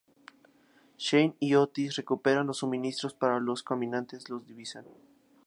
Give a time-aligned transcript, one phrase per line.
[0.97, 4.85] Shane y Otis recuperan los suministros, pero los caminantes los divisan.